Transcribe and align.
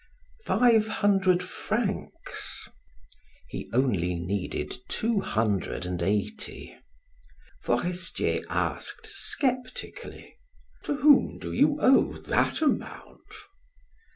"Five 0.45 0.87
hundred 0.87 1.43
francs." 1.43 2.67
He 3.49 3.69
only 3.71 4.15
needed 4.15 4.73
two 4.87 5.19
hundred 5.21 5.85
and 5.85 6.01
eighty. 6.01 6.75
Forestier 7.63 8.41
asked 8.49 9.05
sceptically: 9.05 10.39
"To 10.85 10.95
whom 10.95 11.37
do 11.37 11.51
you 11.53 11.77
owe 11.79 12.17
that 12.17 12.63
amount?" 12.63 13.29